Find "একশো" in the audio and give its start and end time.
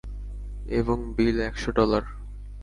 1.39-1.69